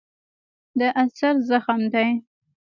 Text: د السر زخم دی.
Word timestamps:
د 0.79 0.81
السر 1.01 1.35
زخم 1.49 1.81
دی. 1.93 2.09